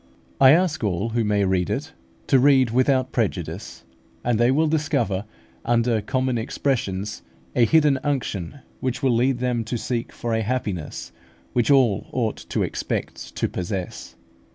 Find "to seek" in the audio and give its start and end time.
9.65-10.11